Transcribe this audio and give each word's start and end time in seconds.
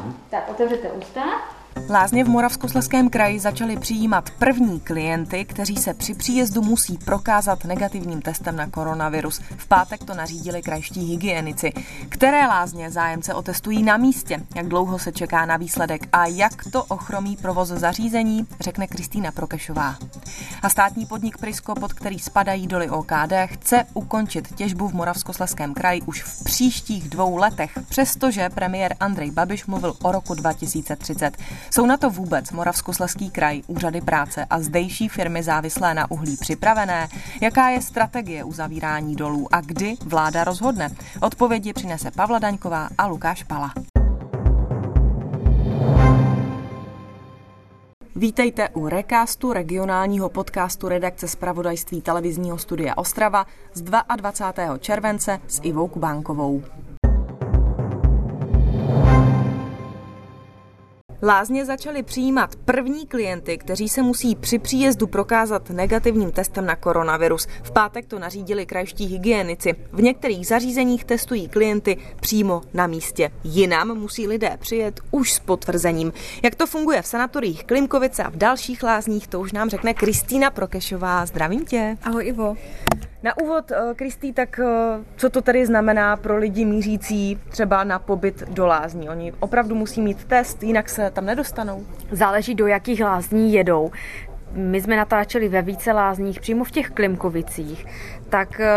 vysílání. 0.00 0.16
Tak 0.30 0.48
otevřete 0.48 0.92
ústa. 0.92 1.22
Lázně 1.88 2.24
v 2.24 2.28
Moravskoslezském 2.28 3.10
kraji 3.10 3.40
začaly 3.40 3.76
přijímat 3.76 4.30
první 4.30 4.80
klienty, 4.80 5.44
kteří 5.44 5.76
se 5.76 5.94
při 5.94 6.14
příjezdu 6.14 6.62
musí 6.62 6.98
prokázat 6.98 7.64
negativním 7.64 8.22
testem 8.22 8.56
na 8.56 8.66
koronavirus. 8.66 9.40
V 9.56 9.68
pátek 9.68 10.04
to 10.04 10.14
nařídili 10.14 10.62
krajští 10.62 11.00
hygienici. 11.00 11.72
Které 12.08 12.46
lázně 12.46 12.90
zájemce 12.90 13.34
otestují 13.34 13.82
na 13.82 13.96
místě? 13.96 14.42
Jak 14.54 14.68
dlouho 14.68 14.98
se 14.98 15.12
čeká 15.12 15.46
na 15.46 15.56
výsledek 15.56 16.08
a 16.12 16.26
jak 16.26 16.64
to 16.72 16.84
ochromí 16.84 17.36
provoz 17.36 17.68
zařízení, 17.68 18.46
řekne 18.60 18.86
Kristýna 18.86 19.32
Prokešová. 19.32 19.96
A 20.62 20.68
státní 20.68 21.06
podnik 21.06 21.38
Prisko, 21.38 21.74
pod 21.74 21.92
který 21.92 22.18
spadají 22.18 22.66
doly 22.66 22.90
OKD, 22.90 23.32
chce 23.46 23.86
ukončit 23.94 24.54
těžbu 24.54 24.88
v 24.88 24.92
Moravskoslezském 24.92 25.74
kraji 25.74 26.02
už 26.02 26.22
v 26.22 26.44
příštích 26.44 27.08
dvou 27.08 27.36
letech, 27.36 27.78
přestože 27.88 28.48
premiér 28.48 28.96
Andrej 29.00 29.30
Babiš 29.30 29.66
mluvil 29.66 29.94
o 30.02 30.12
roku 30.12 30.34
2030. 30.34 31.36
Jsou 31.74 31.86
na 31.86 31.96
to 31.96 32.10
vůbec 32.10 32.50
Moravskoslezský 32.50 33.30
kraj, 33.30 33.62
úřady 33.66 34.00
práce 34.00 34.46
a 34.50 34.60
zdejší 34.60 35.08
firmy 35.08 35.42
závislé 35.42 35.94
na 35.94 36.10
uhlí 36.10 36.36
připravené? 36.36 37.08
Jaká 37.40 37.68
je 37.68 37.82
strategie 37.82 38.44
uzavírání 38.44 39.16
dolů 39.16 39.54
a 39.54 39.60
kdy 39.60 39.94
vláda 40.06 40.44
rozhodne? 40.44 40.90
Odpovědi 41.20 41.72
přinese 41.72 42.10
Pavla 42.10 42.38
Daňková 42.38 42.88
a 42.98 43.06
Lukáš 43.06 43.42
Pala. 43.42 43.72
Vítejte 48.16 48.68
u 48.68 48.88
Recastu, 48.88 49.52
regionálního 49.52 50.28
podcastu 50.28 50.88
redakce 50.88 51.28
zpravodajství 51.28 52.02
televizního 52.02 52.58
studia 52.58 52.96
Ostrava 52.96 53.46
z 53.74 53.82
22. 53.82 54.78
července 54.78 55.40
s 55.48 55.60
Ivou 55.62 55.88
Kubánkovou. 55.88 56.62
Lázně 61.22 61.64
začaly 61.64 62.02
přijímat 62.02 62.56
první 62.56 63.06
klienty, 63.06 63.58
kteří 63.58 63.88
se 63.88 64.02
musí 64.02 64.36
při 64.36 64.58
příjezdu 64.58 65.06
prokázat 65.06 65.70
negativním 65.70 66.30
testem 66.30 66.66
na 66.66 66.76
koronavirus. 66.76 67.46
V 67.62 67.70
pátek 67.70 68.06
to 68.06 68.18
nařídili 68.18 68.66
krajští 68.66 69.06
hygienici. 69.06 69.74
V 69.92 70.02
některých 70.02 70.46
zařízeních 70.46 71.04
testují 71.04 71.48
klienty 71.48 71.96
přímo 72.20 72.60
na 72.74 72.86
místě. 72.86 73.30
Jinam 73.44 73.98
musí 73.98 74.26
lidé 74.26 74.56
přijet 74.60 75.00
už 75.10 75.32
s 75.32 75.38
potvrzením. 75.38 76.12
Jak 76.42 76.54
to 76.54 76.66
funguje 76.66 77.02
v 77.02 77.06
sanatoriích 77.06 77.64
Klimkovice 77.64 78.22
a 78.22 78.30
v 78.30 78.36
dalších 78.36 78.82
lázních, 78.82 79.28
to 79.28 79.40
už 79.40 79.52
nám 79.52 79.70
řekne 79.70 79.94
Kristýna 79.94 80.50
Prokešová. 80.50 81.26
Zdravím 81.26 81.64
tě. 81.64 81.96
Ahoj 82.02 82.26
Ivo. 82.26 82.56
Na 83.22 83.36
úvod, 83.38 83.70
eh, 83.70 83.94
Kristý, 83.94 84.32
tak 84.32 84.58
eh, 84.58 85.04
co 85.16 85.30
to 85.30 85.42
tady 85.42 85.66
znamená 85.66 86.16
pro 86.16 86.36
lidi 86.36 86.64
mířící 86.64 87.38
třeba 87.48 87.84
na 87.84 87.98
pobyt 87.98 88.42
do 88.48 88.66
lázní? 88.66 89.08
Oni 89.08 89.32
opravdu 89.40 89.74
musí 89.74 90.02
mít 90.02 90.24
test, 90.24 90.62
jinak 90.62 90.88
se 90.88 91.10
tam 91.10 91.26
nedostanou? 91.26 91.86
Záleží, 92.10 92.54
do 92.54 92.66
jakých 92.66 93.04
lázní 93.04 93.52
jedou. 93.52 93.90
My 94.52 94.80
jsme 94.80 94.96
natáčeli 94.96 95.48
ve 95.48 95.62
více 95.62 95.92
lázních, 95.92 96.40
přímo 96.40 96.64
v 96.64 96.70
těch 96.70 96.90
Klimkovicích, 96.90 97.86
tak 98.28 98.60
eh, 98.60 98.70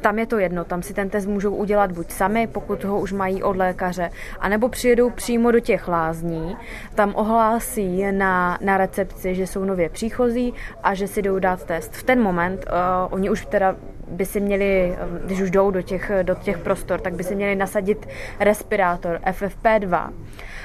tam 0.00 0.18
je 0.18 0.26
to 0.26 0.38
jedno, 0.38 0.64
tam 0.64 0.82
si 0.82 0.94
ten 0.94 1.10
test 1.10 1.26
můžou 1.26 1.54
udělat 1.54 1.92
buď 1.92 2.10
sami, 2.10 2.46
pokud 2.46 2.84
ho 2.84 3.00
už 3.00 3.12
mají 3.12 3.42
od 3.42 3.56
lékaře, 3.56 4.10
anebo 4.40 4.68
přijedou 4.68 5.10
přímo 5.10 5.50
do 5.50 5.60
těch 5.60 5.88
lázní, 5.88 6.56
tam 6.94 7.14
ohlásí 7.14 8.12
na, 8.12 8.58
na 8.60 8.76
recepci, 8.76 9.34
že 9.34 9.46
jsou 9.46 9.64
nově 9.64 9.88
příchozí 9.88 10.54
a 10.82 10.94
že 10.94 11.08
si 11.08 11.22
jdou 11.22 11.38
dát 11.38 11.64
test. 11.64 11.92
V 11.92 12.02
ten 12.02 12.22
moment 12.22 12.64
uh, 12.66 13.14
oni 13.14 13.30
už 13.30 13.46
teda 13.46 13.76
by 14.08 14.26
si 14.26 14.40
měli, 14.40 14.96
když 15.24 15.40
už 15.40 15.50
jdou 15.50 15.70
do 15.70 15.82
těch, 15.82 16.10
do 16.22 16.34
těch 16.34 16.58
prostor, 16.58 17.00
tak 17.00 17.14
by 17.14 17.24
si 17.24 17.34
měli 17.34 17.56
nasadit 17.56 18.08
respirátor 18.40 19.20
FFP2 19.26 20.10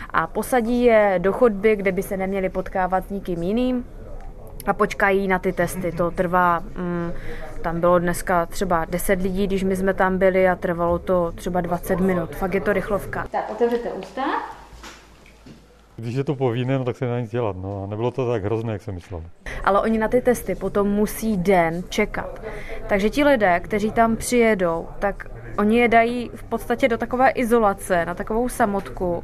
a 0.10 0.28
posadí 0.28 0.84
je 0.84 1.16
do 1.18 1.34
chodby, 1.34 1.76
kde 1.76 1.92
by 1.92 2.04
se 2.04 2.18
neměli 2.18 2.50
potkávat 2.50 3.06
s 3.06 3.10
nikým 3.10 3.44
jiným, 3.44 3.86
a 4.66 4.74
počkají 4.74 5.28
na 5.28 5.40
ty 5.40 5.54
testy. 5.54 5.92
To 5.92 6.12
trvá, 6.12 6.60
mm, 6.60 7.12
tam 7.62 7.80
bylo 7.80 8.00
dneska 8.00 8.46
třeba 8.46 8.86
10 8.86 9.22
lidí, 9.22 9.48
když 9.48 9.64
my 9.64 9.76
jsme 9.76 9.94
tam 9.94 10.18
byli 10.18 10.50
a 10.50 10.56
trvalo 10.56 11.00
to 11.00 11.32
třeba 11.32 11.62
20 11.62 12.00
minut. 12.00 12.36
Fakt 12.36 12.54
je 12.54 12.62
to 12.62 12.74
rychlovka. 12.74 13.28
Tak 13.32 13.52
otevřete 13.52 13.90
ústa. 13.90 14.24
Když 15.96 16.16
je 16.16 16.24
to 16.24 16.36
povinné, 16.36 16.78
no, 16.78 16.86
tak 16.86 16.98
se 16.98 17.06
nedá 17.06 17.20
nic 17.20 17.32
dělat. 17.32 17.56
No. 17.60 17.84
A 17.84 17.88
nebylo 17.90 18.12
to 18.12 18.32
tak 18.32 18.44
hrozné, 18.44 18.74
jak 18.74 18.82
jsem 18.82 18.96
myslel. 18.96 19.24
Ale 19.64 19.82
oni 19.82 19.98
na 19.98 20.08
ty 20.08 20.22
testy 20.22 20.56
potom 20.56 20.88
musí 20.88 21.38
den 21.38 21.84
čekat. 21.90 22.42
Takže 22.88 23.10
ti 23.10 23.24
lidé, 23.24 23.60
kteří 23.60 23.92
tam 23.92 24.16
přijedou, 24.16 24.88
tak 25.00 25.28
oni 25.60 25.80
je 25.80 25.88
dají 25.88 26.32
v 26.36 26.44
podstatě 26.44 26.88
do 26.88 26.98
takové 26.98 27.30
izolace, 27.30 28.06
na 28.06 28.16
takovou 28.16 28.50
samotku 28.50 29.24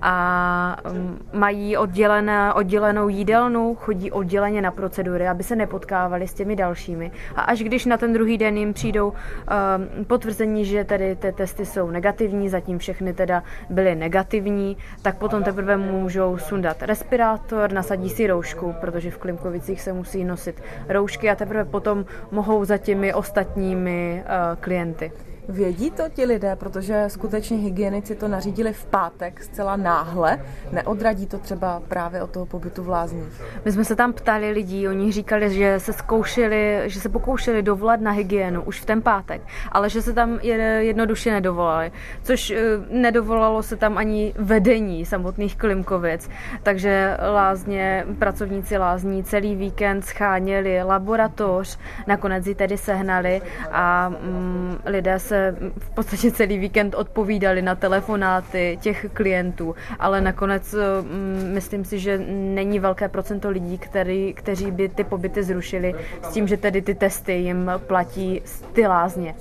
a 0.00 0.76
mm, 0.92 1.18
mají 1.32 1.76
oddělené, 1.76 2.52
oddělenou 2.52 3.08
jídelnu, 3.08 3.74
chodí 3.74 4.12
odděleně 4.12 4.62
na 4.62 4.70
procedury, 4.70 5.28
aby 5.28 5.42
se 5.42 5.56
nepotkávali 5.56 6.28
s 6.28 6.34
těmi 6.34 6.56
dalšími. 6.56 7.12
A 7.34 7.40
až 7.40 7.62
když 7.62 7.84
na 7.84 7.96
ten 7.96 8.12
druhý 8.12 8.38
den 8.38 8.56
jim 8.56 8.72
přijdou 8.72 9.08
um, 9.08 10.04
potvrzení, 10.04 10.64
že 10.64 10.84
tedy 10.84 11.16
ty 11.16 11.32
testy 11.32 11.66
jsou 11.66 11.90
negativní, 11.90 12.48
zatím 12.48 12.78
všechny 12.78 13.12
teda 13.12 13.42
byly 13.70 13.94
negativní, 13.94 14.76
tak 15.02 15.16
potom 15.18 15.42
teprve 15.42 15.76
můžou 15.76 16.38
sundat 16.38 16.82
respirátor, 16.82 17.72
nasadí 17.72 18.08
si 18.08 18.26
roušku, 18.26 18.74
protože 18.80 19.10
v 19.10 19.18
Klimkovicích 19.18 19.80
se 19.80 19.92
musí 19.92 20.24
nosit 20.24 20.62
roušky 20.88 21.30
a 21.30 21.34
teprve 21.34 21.64
potom 21.64 22.04
mohou 22.30 22.64
za 22.64 22.78
těmi 22.78 23.14
ostatními 23.14 24.24
uh, 24.24 24.60
klienty. 24.60 25.12
Vědí 25.48 25.90
to 25.90 26.02
ti 26.14 26.24
lidé, 26.24 26.56
protože 26.56 27.04
skutečně 27.08 27.56
hygienici 27.56 28.14
to 28.14 28.28
nařídili 28.28 28.72
v 28.72 28.84
pátek 28.84 29.42
zcela 29.42 29.76
náhle. 29.76 30.40
Neodradí 30.72 31.26
to 31.26 31.38
třeba 31.38 31.82
právě 31.88 32.22
od 32.22 32.30
toho 32.30 32.46
pobytu 32.46 32.82
v 32.82 32.88
lázních? 32.88 33.42
My 33.64 33.72
jsme 33.72 33.84
se 33.84 33.96
tam 33.96 34.12
ptali 34.12 34.50
lidí, 34.50 34.88
oni 34.88 35.12
říkali, 35.12 35.54
že 35.54 35.80
se 35.80 35.92
zkoušeli, 35.92 36.82
že 36.86 37.00
se 37.00 37.08
pokoušeli 37.08 37.62
dovolat 37.62 38.00
na 38.00 38.10
hygienu 38.10 38.62
už 38.62 38.80
v 38.80 38.84
ten 38.84 39.02
pátek, 39.02 39.42
ale 39.72 39.90
že 39.90 40.02
se 40.02 40.12
tam 40.12 40.38
jednoduše 40.78 41.30
nedovolali, 41.30 41.92
což 42.22 42.50
eh, 42.50 42.62
nedovolalo 42.90 43.62
se 43.62 43.76
tam 43.76 43.98
ani 43.98 44.34
vedení 44.38 45.06
samotných 45.06 45.56
Klimkovic, 45.56 46.30
takže 46.62 47.16
lázně, 47.32 48.04
pracovníci 48.18 48.78
lázní 48.78 49.24
celý 49.24 49.56
víkend 49.56 50.02
scháněli 50.02 50.82
laboratoř, 50.82 51.78
nakonec 52.06 52.46
ji 52.46 52.54
tedy 52.54 52.78
sehnali 52.78 53.42
a 53.70 54.08
mm, 54.08 54.78
lidé 54.84 55.18
se 55.18 55.35
se 55.36 55.56
v 55.78 55.90
podstatě 55.90 56.30
celý 56.30 56.58
víkend 56.58 56.94
odpovídali 56.94 57.62
na 57.62 57.74
telefonáty 57.74 58.78
těch 58.80 59.06
klientů, 59.12 59.74
ale 59.98 60.20
nakonec 60.20 60.74
mm, 61.02 61.50
myslím 61.54 61.84
si, 61.84 61.98
že 61.98 62.18
není 62.28 62.78
velké 62.78 63.08
procento 63.08 63.50
lidí, 63.50 63.78
který, 63.78 64.34
kteří 64.34 64.70
by 64.70 64.88
ty 64.88 65.04
pobyty 65.04 65.42
zrušili 65.42 65.94
s 66.22 66.28
tím, 66.28 66.48
že 66.48 66.56
tedy 66.56 66.82
ty 66.82 66.94
testy 66.94 67.32
jim 67.32 67.70
platí 67.86 68.42
ty 68.72 68.86
lázně. 68.86 69.34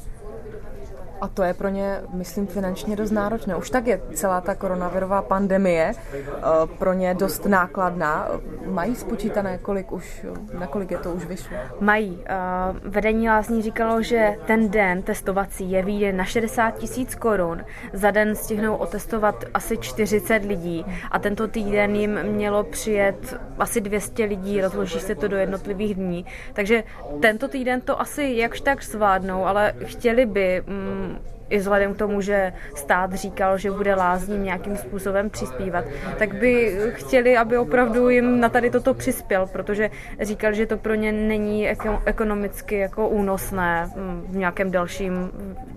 A 1.21 1.27
to 1.27 1.43
je 1.43 1.53
pro 1.53 1.69
ně, 1.69 2.01
myslím, 2.13 2.47
finančně 2.47 2.95
dost 2.95 3.11
náročné. 3.11 3.55
Už 3.55 3.69
tak 3.69 3.87
je 3.87 4.01
celá 4.13 4.41
ta 4.41 4.55
koronavirová 4.55 5.21
pandemie 5.21 5.93
eh, 6.13 6.41
pro 6.79 6.93
ně 6.93 7.13
dost 7.13 7.45
nákladná. 7.45 8.27
Mají 8.65 8.95
spočítané, 8.95 9.57
kolik 9.57 9.91
už, 9.91 10.25
na 10.59 10.67
kolik 10.67 10.91
je 10.91 10.97
to 10.97 11.13
už 11.13 11.25
vyšlo? 11.25 11.57
Mají. 11.79 12.19
Eh, 12.25 12.35
vedení 12.83 13.29
lázní 13.29 13.61
říkalo, 13.61 14.01
že 14.01 14.35
ten 14.45 14.69
den 14.69 15.01
testovací 15.01 15.71
je 15.71 15.83
výjde 15.83 16.13
na 16.13 16.25
60 16.25 16.71
tisíc 16.71 17.15
korun. 17.15 17.63
Za 17.93 18.11
den 18.11 18.35
stihnou 18.35 18.75
otestovat 18.75 19.45
asi 19.53 19.77
40 19.77 20.45
lidí 20.45 20.85
a 21.11 21.19
tento 21.19 21.47
týden 21.47 21.95
jim 21.95 22.23
mělo 22.23 22.63
přijet 22.63 23.39
asi 23.59 23.81
200 23.81 24.25
lidí, 24.25 24.61
rozloží 24.61 24.99
se 24.99 25.15
to 25.15 25.27
do 25.27 25.37
jednotlivých 25.37 25.95
dní. 25.95 26.25
Takže 26.53 26.83
tento 27.21 27.47
týden 27.47 27.81
to 27.81 28.01
asi 28.01 28.33
jakž 28.35 28.61
tak 28.61 28.83
zvládnou, 28.83 29.45
ale 29.45 29.73
chtěli 29.85 30.25
by 30.25 30.63
mm, 30.67 31.14
i 31.49 31.57
vzhledem 31.57 31.93
k 31.93 31.97
tomu, 31.97 32.21
že 32.21 32.53
stát 32.75 33.13
říkal, 33.13 33.57
že 33.57 33.71
bude 33.71 33.95
lázním 33.95 34.43
nějakým 34.43 34.77
způsobem 34.77 35.29
přispívat, 35.29 35.85
tak 36.19 36.35
by 36.35 36.79
chtěli, 36.89 37.37
aby 37.37 37.57
opravdu 37.57 38.09
jim 38.09 38.39
na 38.39 38.49
tady 38.49 38.69
toto 38.69 38.93
přispěl, 38.93 39.47
protože 39.47 39.89
říkal, 40.21 40.53
že 40.53 40.65
to 40.65 40.77
pro 40.77 40.95
ně 40.95 41.11
není 41.11 41.69
ekonomicky 42.05 42.77
jako 42.77 43.09
únosné 43.09 43.89
mm, 43.95 44.25
v 44.29 44.35
nějakém 44.35 44.71
dalším, 44.71 45.31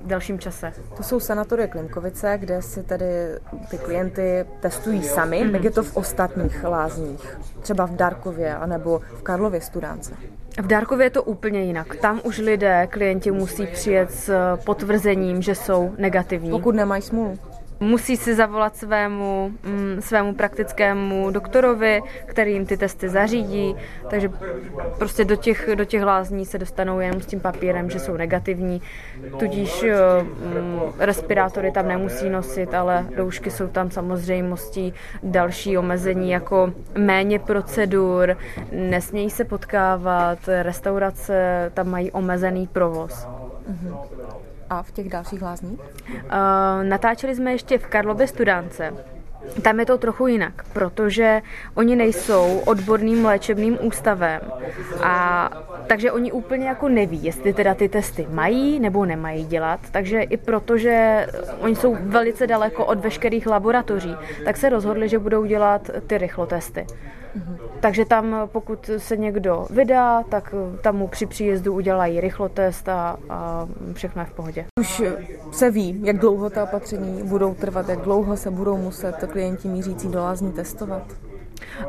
dalším 0.04 0.38
čase. 0.38 0.72
To 0.96 1.02
jsou 1.02 1.20
sanatorie 1.20 1.68
Klimkovice, 1.68 2.38
kde 2.38 2.62
si 2.62 2.82
tedy 2.82 3.04
ty 3.70 3.78
klienty 3.78 4.44
testují 4.60 5.02
sami, 5.02 5.44
mm-hmm. 5.44 5.64
je 5.64 5.70
to 5.70 5.82
v 5.82 5.96
ostatních 5.96 6.64
lázních, 6.64 7.38
třeba 7.60 7.86
v 7.86 7.90
Darkově 7.90 8.56
anebo 8.56 8.98
v 8.98 9.22
Karlově 9.22 9.60
Studánce. 9.60 10.14
V 10.58 10.66
Dárkově 10.66 11.06
je 11.06 11.10
to 11.10 11.22
úplně 11.22 11.62
jinak. 11.62 11.96
Tam 11.96 12.20
už 12.24 12.38
lidé, 12.38 12.86
klienti 12.90 13.30
musí 13.30 13.66
přijet 13.66 14.10
s 14.10 14.56
potvrzením, 14.64 15.42
že 15.42 15.54
jsou 15.54 15.94
negativní. 15.98 16.50
Pokud 16.50 16.74
nemají 16.74 17.02
smůlu. 17.02 17.38
Musí 17.80 18.16
si 18.16 18.34
zavolat 18.34 18.76
svému, 18.76 19.52
mm, 19.62 19.96
svému 20.00 20.34
praktickému 20.34 21.30
doktorovi, 21.30 22.02
který 22.26 22.52
jim 22.52 22.66
ty 22.66 22.76
testy 22.76 23.08
zařídí, 23.08 23.76
takže 24.10 24.30
prostě 24.98 25.24
do 25.24 25.36
těch, 25.36 25.68
do 25.74 25.84
těch 25.84 26.02
lázní 26.02 26.46
se 26.46 26.58
dostanou 26.58 27.00
jenom 27.00 27.20
s 27.20 27.26
tím 27.26 27.40
papírem, 27.40 27.90
že 27.90 27.98
jsou 27.98 28.16
negativní, 28.16 28.82
tudíž 29.38 29.84
mm, 30.22 30.80
respirátory 30.98 31.70
tam 31.70 31.88
nemusí 31.88 32.30
nosit, 32.30 32.74
ale 32.74 33.06
roušky 33.16 33.50
jsou 33.50 33.68
tam 33.68 33.90
samozřejmostí 33.90 34.94
další 35.22 35.78
omezení, 35.78 36.30
jako 36.30 36.72
méně 36.98 37.38
procedur, 37.38 38.36
nesmějí 38.72 39.30
se 39.30 39.44
potkávat, 39.44 40.38
restaurace 40.62 41.70
tam 41.74 41.88
mají 41.88 42.12
omezený 42.12 42.66
provoz. 42.66 43.26
Mm-hmm. 43.70 44.47
A 44.70 44.82
v 44.82 44.92
těch 44.92 45.08
dalších 45.08 45.42
lázních? 45.42 45.80
Uh, 45.80 46.24
natáčeli 46.82 47.34
jsme 47.34 47.52
ještě 47.52 47.78
v 47.78 47.86
Karlově 47.86 48.26
Studánce. 48.26 48.94
Tam 49.62 49.80
je 49.80 49.86
to 49.86 49.98
trochu 49.98 50.26
jinak, 50.26 50.52
protože 50.72 51.42
oni 51.74 51.96
nejsou 51.96 52.58
odborným 52.58 53.24
léčebným 53.24 53.78
ústavem 53.82 54.40
a 55.02 55.50
takže 55.86 56.12
oni 56.12 56.32
úplně 56.32 56.68
jako 56.68 56.88
neví, 56.88 57.24
jestli 57.24 57.52
teda 57.54 57.74
ty 57.74 57.88
testy 57.88 58.26
mají 58.30 58.80
nebo 58.80 59.04
nemají 59.04 59.44
dělat, 59.44 59.80
takže 59.90 60.22
i 60.22 60.36
protože 60.36 61.26
oni 61.60 61.76
jsou 61.76 61.96
velice 62.00 62.46
daleko 62.46 62.84
od 62.84 62.98
veškerých 62.98 63.46
laboratoří, 63.46 64.16
tak 64.44 64.56
se 64.56 64.68
rozhodli, 64.68 65.08
že 65.08 65.18
budou 65.18 65.44
dělat 65.44 65.90
ty 66.06 66.18
rychlotesty. 66.18 66.86
Takže 67.80 68.04
tam, 68.04 68.36
pokud 68.52 68.90
se 68.98 69.16
někdo 69.16 69.66
vydá, 69.70 70.22
tak 70.22 70.54
tam 70.82 70.96
mu 70.96 71.08
při 71.08 71.26
příjezdu 71.26 71.74
udělají 71.74 72.20
rychlotest 72.20 72.88
a, 72.88 73.16
a 73.28 73.68
všechno 73.92 74.22
je 74.22 74.26
v 74.26 74.32
pohodě. 74.32 74.66
Už 74.80 75.02
se 75.52 75.70
ví, 75.70 76.00
jak 76.04 76.18
dlouho 76.18 76.50
ta 76.50 76.64
opatření 76.64 77.22
budou 77.22 77.54
trvat, 77.54 77.88
jak 77.88 78.00
dlouho 78.00 78.36
se 78.36 78.50
budou 78.50 78.76
muset 78.76 79.14
klienti 79.32 79.68
mířící 79.68 80.08
do 80.08 80.18
lázní 80.18 80.52
testovat? 80.52 81.27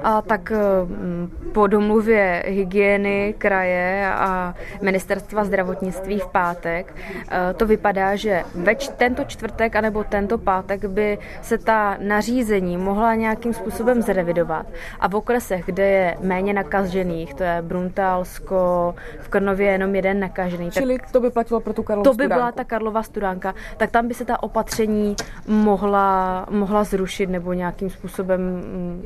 A 0.04 0.22
tak 0.22 0.52
mm, 0.86 1.32
po 1.54 1.68
domluvě 1.68 2.44
hygieny 2.48 3.36
kraje 3.38 4.12
a 4.14 4.56
ministerstva 4.82 5.44
zdravotnictví 5.46 6.20
v 6.20 6.28
pátek 6.28 6.96
eh, 7.32 7.54
to 7.54 7.66
vypadá, 7.66 8.16
že 8.16 8.44
več 8.56 8.90
tento 8.98 9.24
čtvrtek 9.24 9.76
anebo 9.76 10.04
tento 10.04 10.38
pátek 10.38 10.86
by 10.86 11.18
se 11.42 11.58
ta 11.58 11.98
nařízení 12.02 12.78
mohla 12.78 13.16
nějakým 13.16 13.54
způsobem 13.54 14.02
zrevidovat. 14.02 14.66
A 15.00 15.08
v 15.08 15.16
okresech, 15.16 15.66
kde 15.66 15.88
je 15.90 16.18
méně 16.22 16.54
nakažených, 16.54 17.34
to 17.34 17.44
je 17.44 17.62
Bruntálsko, 17.62 18.96
v 19.20 19.28
Krnově 19.30 19.72
jenom 19.72 19.96
jeden 19.96 20.20
nakažený. 20.20 20.72
Čili 20.72 21.00
tak 21.00 21.12
to 21.12 21.20
by 21.20 21.30
platilo 21.30 21.60
pro 21.60 21.74
tu 21.74 21.84
Karlovou 21.84 22.04
To 22.04 22.10
by 22.10 22.24
studánku. 22.24 22.40
byla 22.40 22.52
ta 22.52 22.64
Karlova 22.64 23.04
studánka, 23.04 23.54
tak 23.78 23.92
tam 23.92 24.08
by 24.08 24.14
se 24.14 24.26
ta 24.26 24.44
opatření 24.44 25.16
mohla, 25.48 26.46
mohla 26.50 26.84
zrušit 26.84 27.30
nebo 27.30 27.54
nějakým 27.54 27.90
způsobem 27.90 28.42
mm, 28.42 29.04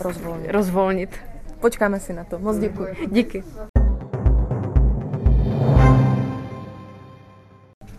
rozvolnit. 0.00 0.50
rozvolnit. 0.50 1.10
Počkáme 1.60 2.00
si 2.00 2.12
na 2.12 2.24
to. 2.24 2.38
Moc 2.38 2.58
děkuji. 2.58 2.96
Díky. 3.10 3.44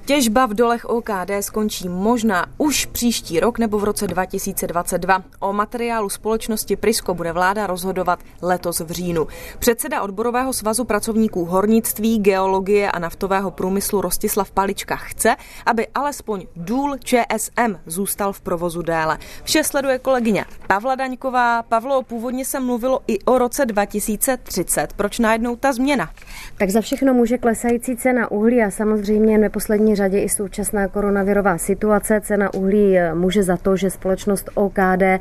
Těžba 0.06 0.46
v 0.46 0.54
dolech 0.54 0.86
OKD 0.86 1.32
skončí 1.40 1.90
možná 1.90 2.46
už 2.58 2.86
příští 2.86 3.40
rok 3.40 3.60
nebo 3.60 3.80
v 3.80 3.84
roce 3.84 4.08
2022. 4.08 5.24
O 5.40 5.54
materiálu 5.54 6.10
společnosti 6.10 6.76
Prisko 6.76 7.14
bude 7.14 7.32
vláda 7.32 7.68
rozhodovat 7.68 8.20
letos 8.42 8.80
v 8.80 8.92
říjnu. 8.92 9.28
Předseda 9.60 10.02
odborového 10.02 10.54
svazu 10.54 10.84
pracovníků 10.84 11.46
hornictví, 11.46 12.20
geologie 12.20 12.92
a 12.92 13.00
naftového 13.00 13.52
průmyslu 13.52 14.02
Rostislav 14.02 14.52
Palička 14.52 14.96
chce, 14.96 15.36
aby 15.66 15.88
alespoň 15.88 16.46
důl 16.56 16.98
ČSM 17.04 17.78
zůstal 17.86 18.34
v 18.34 18.42
provozu 18.42 18.82
déle. 18.82 19.18
Vše 19.44 19.64
sleduje 19.64 20.00
kolegyně 20.00 20.46
Pavla 20.68 20.96
Daňková. 20.96 21.64
Pavlo, 21.64 22.04
původně 22.04 22.46
se 22.46 22.60
mluvilo 22.60 23.00
i 23.08 23.20
o 23.20 23.38
roce 23.38 23.66
2030. 23.66 24.94
Proč 24.94 25.20
najednou 25.20 25.56
ta 25.56 25.74
změna? 25.74 26.10
Tak 26.58 26.70
za 26.70 26.82
všechno 26.82 27.14
může 27.14 27.38
klesající 27.38 27.98
cena 27.98 28.32
uhlí 28.32 28.64
a 28.64 28.72
samozřejmě 28.72 29.38
neposlední 29.38 29.96
řadě 30.02 30.22
i 30.22 30.30
současná 30.30 30.88
koronavirová 30.88 31.58
situace. 31.58 32.22
Cena 32.22 32.54
uhlí 32.54 32.98
eh, 32.98 33.14
může 33.14 33.44
za 33.44 33.58
to, 33.58 33.76
že 33.76 33.90
společnost 33.90 34.50
OKD 34.54 35.02
eh, 35.02 35.20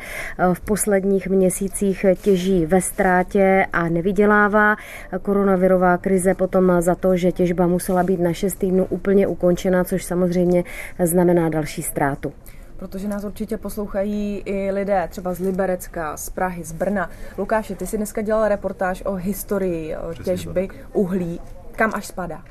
v 0.52 0.60
posledních 0.60 1.28
měsících 1.28 2.06
těží 2.22 2.66
ve 2.66 2.80
ztrátě 2.80 3.66
a 3.72 3.88
nevydělává. 3.88 4.76
Koronavirová 5.22 5.98
krize 5.98 6.34
potom 6.34 6.72
za 6.80 6.94
to, 6.94 7.16
že 7.16 7.32
těžba 7.32 7.66
musela 7.66 8.02
být 8.02 8.20
na 8.20 8.32
6 8.32 8.54
týdnů 8.54 8.86
úplně 8.90 9.26
ukončena, 9.26 9.84
což 9.84 10.04
samozřejmě 10.04 10.64
znamená 10.98 11.48
další 11.48 11.82
ztrátu 11.82 12.32
protože 12.76 13.08
nás 13.08 13.24
určitě 13.24 13.56
poslouchají 13.56 14.42
i 14.44 14.70
lidé 14.70 15.08
třeba 15.10 15.34
z 15.34 15.38
Liberecka, 15.38 16.16
z 16.16 16.30
Prahy, 16.30 16.64
z 16.64 16.72
Brna. 16.72 17.10
Lukáši, 17.38 17.74
ty 17.74 17.86
jsi 17.86 17.96
dneska 17.96 18.22
dělal 18.22 18.48
reportáž 18.48 19.02
o 19.06 19.14
historii 19.14 19.96
těžby 20.24 20.68
uhlí. 20.92 21.40
Kam 21.76 21.92
až 21.94 22.06
spadá? 22.06 22.42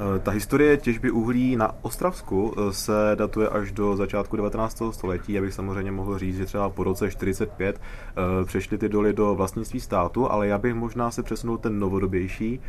Eh, 0.00 0.18
ta 0.18 0.30
historie 0.30 0.76
těžby 0.76 1.10
uhlí 1.10 1.56
na 1.56 1.74
Ostravsku 1.82 2.54
eh, 2.56 2.72
se 2.72 2.92
datuje 3.14 3.48
až 3.48 3.72
do 3.72 3.96
začátku 3.96 4.36
19. 4.36 4.82
století. 4.90 5.32
Já 5.32 5.40
bych 5.40 5.54
samozřejmě 5.54 5.92
mohl 5.92 6.18
říct, 6.18 6.36
že 6.36 6.46
třeba 6.46 6.70
po 6.70 6.84
roce 6.84 7.10
45 7.10 7.80
eh, 7.80 8.44
přešly 8.44 8.78
ty 8.78 8.88
doly 8.88 9.12
do 9.12 9.34
vlastnictví 9.34 9.80
státu, 9.80 10.30
ale 10.30 10.48
já 10.48 10.58
bych 10.58 10.74
možná 10.74 11.10
se 11.10 11.22
přesunul 11.22 11.58
ten 11.58 11.78
novodobější 11.78 12.60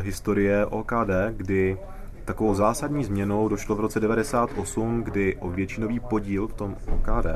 historie 0.00 0.66
OKD, 0.66 1.10
kdy 1.36 1.78
Takovou 2.24 2.54
zásadní 2.54 3.04
změnou 3.04 3.48
došlo 3.48 3.76
v 3.76 3.80
roce 3.80 4.00
98, 4.00 5.02
kdy 5.02 5.36
o 5.36 5.50
většinový 5.50 6.00
podíl 6.00 6.48
v 6.48 6.54
tom 6.54 6.76
OKD 6.94 7.26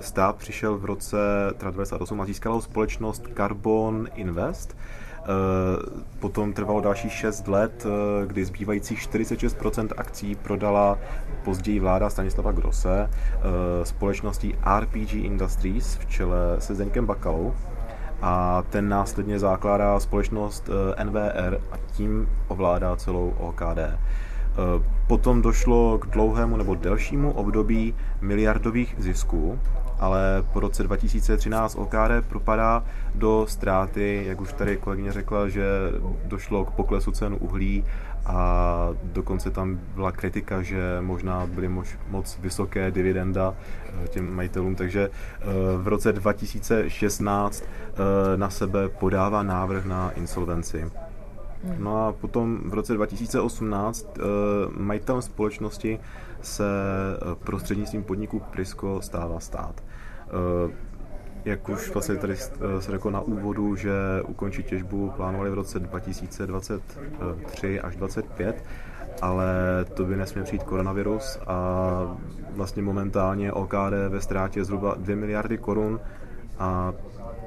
stát 0.00 0.36
přišel 0.36 0.78
v 0.78 0.84
roce 0.84 1.16
98 1.60 2.20
a 2.20 2.24
získal 2.24 2.60
společnost 2.60 3.28
Carbon 3.36 4.08
Invest, 4.14 4.76
potom 6.20 6.52
trvalo 6.52 6.80
další 6.80 7.10
6 7.10 7.48
let, 7.48 7.86
eh, 7.86 8.26
kdy 8.26 8.44
zbývajících 8.44 8.98
46% 8.98 9.92
akcí 9.96 10.34
prodala 10.34 10.98
později 11.44 11.80
vláda 11.80 12.10
Stanislava 12.10 12.52
Grosse 12.52 13.10
eh, 13.10 13.40
společností 13.84 14.54
RPG 14.78 15.14
Industries 15.14 15.96
v 15.96 16.06
čele 16.06 16.56
se 16.58 16.74
Zdeňkem 16.74 17.06
Bakalou 17.06 17.54
a 18.22 18.62
ten 18.70 18.88
následně 18.88 19.38
zakládá 19.38 20.00
společnost 20.00 20.70
NVR 21.04 21.60
a 21.72 21.76
tím 21.92 22.28
ovládá 22.48 22.96
celou 22.96 23.34
OKD. 23.38 23.98
Potom 25.06 25.42
došlo 25.42 25.98
k 25.98 26.06
dlouhému 26.06 26.56
nebo 26.56 26.74
delšímu 26.74 27.32
období 27.32 27.94
miliardových 28.20 28.94
zisků, 28.98 29.58
ale 30.00 30.44
po 30.52 30.60
roce 30.60 30.82
2013 30.82 31.74
OKD 31.74 32.26
propadá 32.28 32.84
do 33.14 33.46
ztráty, 33.48 34.24
jak 34.26 34.40
už 34.40 34.52
tady 34.52 34.76
kolegyně 34.76 35.12
řekla, 35.12 35.48
že 35.48 35.64
došlo 36.24 36.64
k 36.64 36.70
poklesu 36.70 37.12
cenu 37.12 37.36
uhlí 37.36 37.84
a 38.26 38.88
dokonce 39.02 39.50
tam 39.50 39.80
byla 39.94 40.12
kritika, 40.12 40.62
že 40.62 40.98
možná 41.00 41.46
byly 41.46 41.68
mož, 41.68 41.98
moc 42.10 42.38
vysoké 42.40 42.90
dividenda 42.90 43.54
eh, 44.04 44.08
těm 44.08 44.34
majitelům, 44.34 44.74
takže 44.74 45.10
eh, 45.10 45.44
v 45.76 45.88
roce 45.88 46.12
2016 46.12 47.64
eh, 47.64 48.36
na 48.36 48.50
sebe 48.50 48.88
podává 48.88 49.42
návrh 49.42 49.84
na 49.84 50.10
insolvenci. 50.10 50.90
No 51.78 52.06
a 52.06 52.12
potom 52.12 52.60
v 52.64 52.74
roce 52.74 52.94
2018 52.94 54.08
majitelem 54.76 55.22
společnosti 55.22 56.00
se 56.42 56.64
prostřednictvím 57.44 58.02
podniku 58.02 58.40
Prisco 58.40 59.00
stává 59.02 59.40
stát. 59.40 59.82
Eh, 60.26 60.72
jak 61.44 61.68
už 61.68 61.90
vlastně 61.90 62.16
tady 62.16 62.34
eh, 62.34 62.82
se 62.82 62.90
řekl 62.90 63.10
na 63.10 63.20
úvodu, 63.20 63.76
že 63.76 63.92
ukončí 64.26 64.62
těžbu 64.62 65.12
plánovali 65.16 65.50
v 65.50 65.54
roce 65.54 65.80
2023 65.80 67.80
až 67.80 67.96
2025, 67.96 68.64
ale 69.22 69.46
to 69.94 70.04
by 70.04 70.16
nesměl 70.16 70.44
přijít 70.44 70.62
koronavirus 70.62 71.38
a 71.46 72.16
vlastně 72.50 72.82
momentálně 72.82 73.52
OKD 73.52 74.08
ve 74.08 74.20
ztrátě 74.20 74.64
zhruba 74.64 74.94
2 74.98 75.16
miliardy 75.16 75.58
korun 75.58 76.00
a 76.58 76.92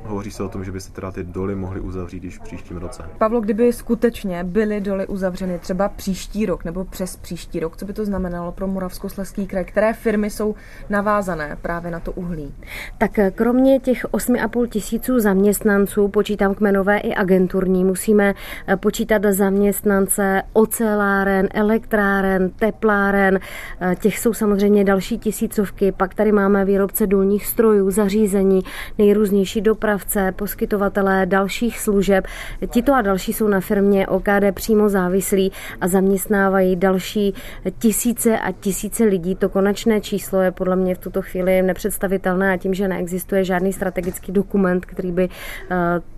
Hovoří 0.04 0.32
se 0.32 0.44
o 0.44 0.50
tom, 0.50 0.64
že 0.64 0.72
by 0.72 0.82
se 0.82 0.92
teda 0.92 1.12
ty 1.12 1.24
doly 1.24 1.56
mohly 1.56 1.80
uzavřít 1.80 2.24
již 2.24 2.38
v 2.38 2.42
příštím 2.42 2.78
roce. 2.78 3.04
Pavlo, 3.18 3.42
kdyby 3.42 3.74
skutečně 3.74 4.44
byly 4.44 4.82
doly 4.82 5.08
uzavřeny 5.08 5.60
třeba 5.60 5.90
příští 5.90 6.46
rok 6.46 6.66
nebo 6.66 6.86
přes 6.86 7.16
příští 7.16 7.60
rok, 7.60 7.78
co 7.78 7.86
by 7.86 7.94
to 7.94 8.06
znamenalo 8.06 8.52
pro 8.52 8.68
Moravskoslezský 8.68 9.48
kraj? 9.48 9.66
Které 9.66 9.94
firmy 9.94 10.30
jsou 10.30 10.56
navázané 10.90 11.58
právě 11.62 11.92
na 11.92 12.00
to 12.00 12.12
uhlí? 12.12 12.54
Tak 12.98 13.20
eh, 13.20 13.32
kromě 13.32 13.80
těch 13.80 14.06
8,5 14.06 14.68
tisíců 14.68 15.20
zaměstnanců, 15.20 16.08
počítám 16.08 16.56
kmenové 16.56 16.98
i 16.98 17.14
agenturní, 17.14 17.84
musíme 17.84 18.34
eh, 18.68 18.78
počítat 18.78 19.22
zaměstnance 19.30 20.42
oceláren, 20.54 21.48
elektráren, 21.54 22.50
tepláren, 22.50 23.40
eh, 23.82 23.96
těch 23.96 24.20
jsou 24.20 24.34
samozřejmě 24.34 24.84
další 24.84 25.20
tisícovky, 25.20 25.92
pak 25.92 26.14
tady 26.14 26.32
máme 26.32 26.66
výrobce 26.66 27.08
důlních 27.08 27.46
strojů, 27.46 27.92
zařízení, 27.92 28.62
nejrůznější 28.98 29.62
dopravy, 29.62 29.87
dopravce, 29.88 30.32
poskytovatelé 30.32 31.26
dalších 31.26 31.80
služeb. 31.80 32.28
Tito 32.68 32.94
a 32.94 33.02
další 33.02 33.34
jsou 33.34 33.48
na 33.48 33.60
firmě 33.60 34.08
OKD 34.08 34.52
přímo 34.54 34.90
závislí 34.90 35.52
a 35.82 35.88
zaměstnávají 35.88 36.76
další 36.76 37.34
tisíce 37.80 38.40
a 38.40 38.52
tisíce 38.52 39.04
lidí. 39.04 39.36
To 39.36 39.50
konečné 39.50 40.02
číslo 40.02 40.42
je 40.42 40.52
podle 40.52 40.76
mě 40.76 40.96
v 40.96 40.98
tuto 40.98 41.22
chvíli 41.22 41.62
nepředstavitelné 41.62 42.54
a 42.54 42.58
tím, 42.58 42.74
že 42.74 42.88
neexistuje 42.88 43.44
žádný 43.44 43.74
strategický 43.74 44.32
dokument, 44.32 44.86
který 44.86 45.12
by 45.12 45.30
eh, 45.72 45.76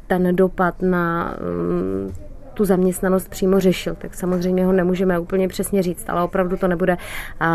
ten 0.07 0.35
dopad 0.35 0.81
na 0.81 1.35
mm, 1.41 2.13
tu 2.59 2.65
zaměstnanost 2.65 3.29
přímo 3.29 3.59
řešil, 3.59 3.95
tak 3.95 4.13
samozřejmě 4.13 4.65
ho 4.65 4.71
nemůžeme 4.71 5.19
úplně 5.19 5.47
přesně 5.47 5.83
říct, 5.83 6.09
ale 6.09 6.23
opravdu 6.23 6.57
to 6.57 6.67
nebude 6.67 6.97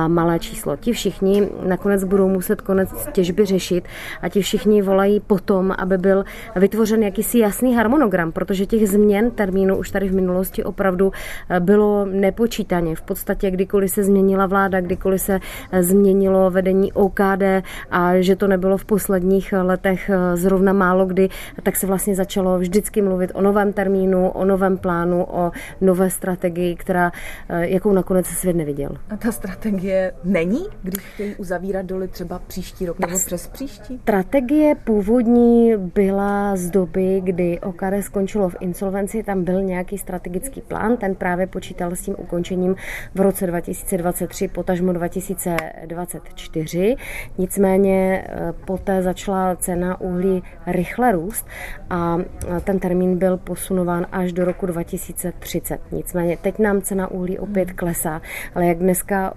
malé 0.08 0.38
číslo. 0.38 0.76
Ti 0.76 0.92
všichni 0.92 1.48
nakonec 1.66 2.04
budou 2.04 2.28
muset 2.28 2.60
konec 2.60 2.88
těžby 3.12 3.44
řešit 3.44 3.84
a 4.22 4.28
ti 4.28 4.42
všichni 4.42 4.82
volají 4.82 5.20
potom, 5.20 5.74
aby 5.78 5.98
byl 5.98 6.24
vytvořen 6.56 7.02
jakýsi 7.02 7.38
jasný 7.38 7.74
harmonogram, 7.74 8.32
protože 8.32 8.66
těch 8.66 8.88
změn 8.88 9.30
termínu 9.30 9.76
už 9.76 9.90
tady 9.90 10.08
v 10.08 10.14
minulosti 10.14 10.64
opravdu 10.64 11.12
bylo 11.60 12.04
nepočítaně. 12.04 12.96
V 12.96 13.02
podstatě 13.02 13.50
kdykoliv 13.50 13.90
se 13.90 14.04
změnila 14.04 14.46
vláda, 14.46 14.80
kdykoliv 14.80 15.20
se 15.20 15.40
změnilo 15.80 16.50
vedení 16.50 16.92
OKD 16.92 17.42
a 17.90 18.20
že 18.20 18.36
to 18.36 18.46
nebylo 18.46 18.76
v 18.76 18.84
posledních 18.84 19.54
letech 19.62 20.10
zrovna 20.34 20.72
málo 20.72 21.06
kdy, 21.06 21.28
tak 21.62 21.76
se 21.76 21.86
vlastně 21.86 22.14
začalo 22.14 22.58
vždycky 22.58 23.02
mluvit 23.02 23.30
o 23.34 23.42
novém 23.42 23.72
termínu, 23.72 24.30
o 24.30 24.44
novém 24.44 24.78
plánu 24.78 24.93
plánu, 24.94 25.26
o 25.28 25.52
nové 25.80 26.10
strategii, 26.10 26.76
která, 26.76 27.12
eh, 27.48 27.68
jakou 27.68 27.92
nakonec 27.92 28.26
svět 28.26 28.56
neviděl. 28.56 28.90
A 29.10 29.16
ta 29.16 29.32
strategie 29.32 30.12
není, 30.24 30.66
když 30.82 31.04
chtějí 31.04 31.34
uzavírat 31.34 31.86
doly 31.86 32.08
třeba 32.08 32.38
příští 32.38 32.86
rok 32.86 32.98
nebo 32.98 33.18
přes 33.18 33.46
příští? 33.46 33.98
Strategie 34.02 34.74
původní 34.74 35.76
byla 35.76 36.56
z 36.56 36.70
doby, 36.70 37.20
kdy 37.24 37.60
OKD 37.60 38.02
skončilo 38.02 38.48
v 38.48 38.56
insolvenci, 38.60 39.22
tam 39.22 39.44
byl 39.44 39.62
nějaký 39.62 39.98
strategický 39.98 40.60
plán, 40.60 40.96
ten 40.96 41.14
právě 41.14 41.46
počítal 41.46 41.90
s 41.90 42.00
tím 42.00 42.14
ukončením 42.18 42.76
v 43.14 43.20
roce 43.20 43.46
2023, 43.46 44.48
potažmo 44.48 44.92
2024. 44.92 46.96
Nicméně 47.38 48.24
eh, 48.28 48.52
poté 48.66 49.02
začala 49.02 49.56
cena 49.56 50.00
uhlí 50.00 50.42
rychle 50.66 51.12
růst 51.12 51.46
a 51.90 52.18
ten 52.64 52.78
termín 52.78 53.18
byl 53.18 53.36
posunován 53.36 54.06
až 54.12 54.32
do 54.32 54.44
roku 54.44 54.66
2024 54.66 54.83
2030. 54.84 55.80
Nicméně 55.92 56.36
teď 56.36 56.58
nám 56.58 56.80
cena 56.80 57.10
uhlí 57.10 57.38
opět 57.38 57.68
hmm. 57.68 57.76
klesá, 57.76 58.22
ale 58.54 58.66
jak 58.66 58.78
dneska 58.78 59.34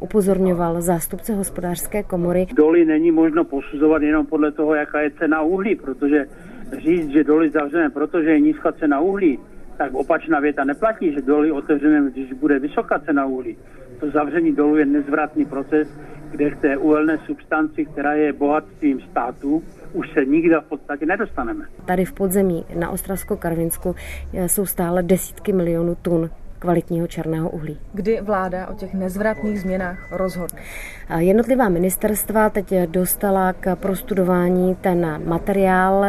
upozorňoval 0.00 0.80
zástupce 0.80 1.34
hospodářské 1.34 2.02
komory. 2.02 2.46
Doly 2.56 2.84
není 2.84 3.10
možno 3.10 3.44
posuzovat 3.44 4.02
jenom 4.02 4.26
podle 4.26 4.52
toho, 4.52 4.74
jaká 4.74 5.00
je 5.00 5.10
cena 5.10 5.42
uhlí, 5.42 5.76
protože 5.76 6.26
říct, 6.78 7.08
že 7.08 7.24
doly 7.24 7.50
zavřeme, 7.50 7.90
protože 7.90 8.30
je 8.30 8.40
nízká 8.40 8.72
cena 8.72 9.00
uhlí, 9.00 9.38
tak 9.78 9.94
opačná 9.94 10.40
věta 10.40 10.64
neplatí, 10.64 11.12
že 11.12 11.20
doly 11.20 11.52
otevřeme, 11.52 12.10
když 12.10 12.32
bude 12.32 12.58
vysoká 12.58 12.98
cena 12.98 13.26
uhlí. 13.26 13.56
To 14.00 14.10
zavření 14.10 14.52
dolu 14.52 14.76
je 14.76 14.86
nezvratný 14.86 15.44
proces, 15.44 15.88
kde 16.30 16.50
k 16.50 16.60
té 16.60 16.76
uhelné 16.76 17.18
substanci, 17.26 17.84
která 17.84 18.12
je 18.12 18.32
bohatstvím 18.32 19.00
státu, 19.00 19.62
už 19.92 20.10
se 20.12 20.24
nikdy 20.24 20.54
v 20.54 20.68
podstatě 20.68 21.06
nedostaneme. 21.06 21.64
Tady 21.84 22.04
v 22.04 22.12
podzemí 22.12 22.64
na 22.78 22.90
Ostravsko-Karvinsku 22.90 23.94
eh, 24.34 24.48
jsou 24.48 24.66
stále 24.66 25.02
desítky 25.02 25.52
milionů 25.52 25.94
tun 25.94 26.30
kvalitního 26.60 27.06
černého 27.06 27.50
uhlí. 27.50 27.78
Kdy 27.92 28.20
vláda 28.20 28.68
o 28.68 28.74
těch 28.74 28.94
nezvratných 28.94 29.60
změnách 29.60 30.12
rozhodne? 30.12 30.60
Jednotlivá 31.18 31.68
ministerstva 31.68 32.50
teď 32.50 32.74
dostala 32.86 33.52
k 33.52 33.76
prostudování 33.76 34.74
ten 34.74 35.22
materiál. 35.28 36.04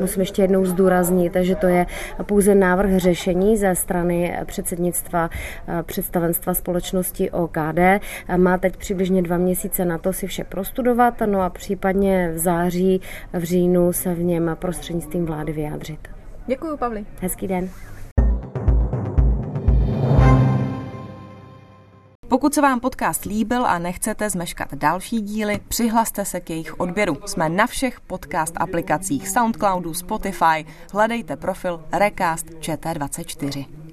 Musím 0.00 0.20
ještě 0.20 0.42
jednou 0.42 0.64
zdůraznit, 0.64 1.36
že 1.40 1.56
to 1.56 1.66
je 1.66 1.86
pouze 2.22 2.54
návrh 2.54 2.96
řešení 2.96 3.56
ze 3.56 3.74
strany 3.74 4.38
předsednictva 4.44 5.30
představenstva 5.82 6.54
společnosti 6.54 7.30
OKD. 7.30 7.80
Má 8.36 8.58
teď 8.58 8.76
přibližně 8.76 9.22
dva 9.22 9.36
měsíce 9.36 9.84
na 9.84 9.98
to 9.98 10.12
si 10.12 10.26
vše 10.26 10.44
prostudovat, 10.44 11.14
no 11.26 11.40
a 11.40 11.50
případně 11.50 12.30
v 12.34 12.38
září, 12.38 13.00
v 13.32 13.42
říjnu 13.42 13.92
se 13.92 14.14
v 14.14 14.22
něm 14.22 14.56
prostřednictvím 14.58 15.26
vlády 15.26 15.52
vyjádřit. 15.52 16.08
Děkuji, 16.46 16.76
Pavli. 16.76 17.04
Hezký 17.20 17.48
den. 17.48 17.68
Pokud 22.34 22.54
se 22.54 22.60
vám 22.60 22.80
podcast 22.80 23.24
líbil 23.24 23.66
a 23.66 23.78
nechcete 23.78 24.30
zmeškat 24.30 24.74
další 24.74 25.20
díly, 25.20 25.60
přihlaste 25.68 26.24
se 26.24 26.40
k 26.40 26.50
jejich 26.50 26.80
odběru. 26.80 27.16
Jsme 27.26 27.48
na 27.48 27.66
všech 27.66 28.00
podcast 28.00 28.54
aplikacích 28.56 29.28
Soundcloudu, 29.28 29.94
Spotify. 29.94 30.66
Hledejte 30.92 31.36
profil 31.36 31.84
Recast 31.92 32.50
ČT24. 32.50 33.83